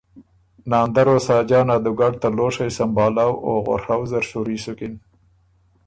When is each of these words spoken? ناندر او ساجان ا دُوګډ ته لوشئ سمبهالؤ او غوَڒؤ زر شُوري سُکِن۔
ناندر 0.69 1.07
او 1.13 1.17
ساجان 1.27 1.67
ا 1.75 1.77
دُوګډ 1.83 2.13
ته 2.21 2.27
لوشئ 2.37 2.69
سمبهالؤ 2.77 3.31
او 3.45 3.53
غوَڒؤ 3.65 4.01
زر 4.11 4.23
شُوري 4.29 4.57
سُکِن۔ 4.63 4.93